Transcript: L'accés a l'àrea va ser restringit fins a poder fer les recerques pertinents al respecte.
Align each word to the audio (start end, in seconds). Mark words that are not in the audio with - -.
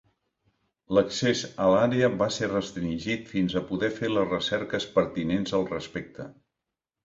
L'accés 0.97 1.43
a 1.65 1.67
l'àrea 1.73 2.09
va 2.23 2.29
ser 2.39 2.49
restringit 2.55 3.31
fins 3.35 3.59
a 3.61 3.65
poder 3.69 3.93
fer 4.01 4.13
les 4.17 4.29
recerques 4.35 4.91
pertinents 4.99 5.57
al 5.63 5.71
respecte. 5.77 6.31